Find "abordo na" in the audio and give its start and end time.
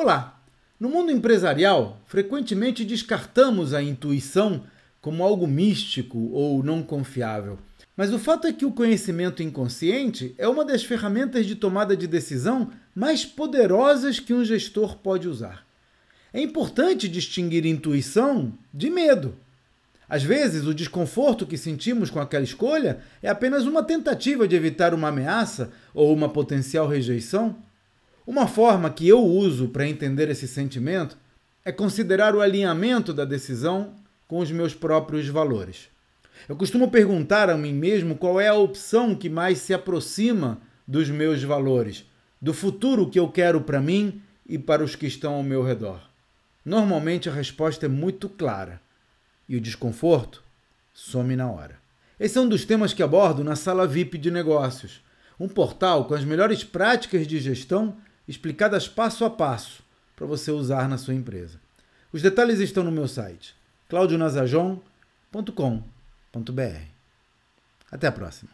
53.02-53.56